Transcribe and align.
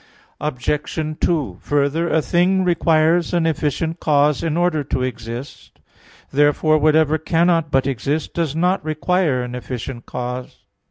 Obj. 0.39 0.99
2: 1.21 1.57
Further, 1.61 2.09
a 2.09 2.23
thing 2.23 2.63
requires 2.63 3.35
an 3.35 3.45
efficient 3.45 3.99
cause 3.99 4.41
in 4.41 4.57
order 4.57 4.83
to 4.83 5.03
exist. 5.03 5.79
Therefore 6.31 6.79
whatever 6.79 7.19
cannot 7.19 7.69
but 7.69 7.85
exist 7.85 8.33
does 8.33 8.55
not 8.55 8.83
require 8.83 9.43
an 9.43 9.53
efficient 9.53 10.07
cause. 10.07 10.63